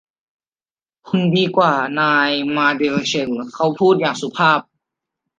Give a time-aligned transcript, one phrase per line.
[1.07, 4.59] คุณดีกว่านายมาเด็ลแซลเขาพูดอย่างสุภาพ